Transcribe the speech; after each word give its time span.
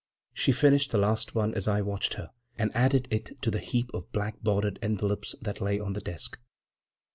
She 0.33 0.51
finished 0.51 0.89
the 0.89 0.97
last 0.97 1.35
one 1.35 1.53
as 1.53 1.67
I 1.67 1.81
watched 1.83 2.15
her, 2.15 2.31
and 2.57 2.75
added 2.75 3.07
it 3.11 3.39
to 3.43 3.51
the 3.51 3.59
heap 3.59 3.93
of 3.93 4.11
black 4.11 4.41
bordered 4.41 4.79
envelopes 4.81 5.35
that 5.43 5.61
lay 5.61 5.79
on 5.79 5.93
the 5.93 6.01
desk. 6.01 6.39